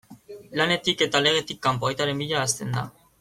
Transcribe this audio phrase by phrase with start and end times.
[0.61, 2.87] Lanetik eta legetik kanpo, aitaren bila hasten da.